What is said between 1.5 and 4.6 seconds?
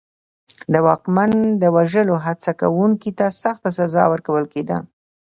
د وژلو هڅه کوونکي ته سخته سزا ورکول